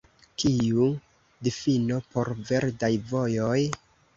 [0.43, 0.87] Kiu
[1.49, 3.59] difino por verdaj vojoj?